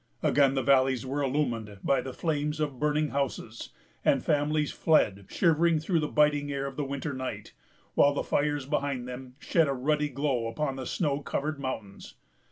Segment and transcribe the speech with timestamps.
[0.23, 3.69] Again the valleys were illumined by the flames of burning houses,
[4.03, 7.53] and families fled shivering through the biting air of the winter night,
[7.93, 12.15] while the fires behind them shed a ruddy glow upon the snow covered mountains.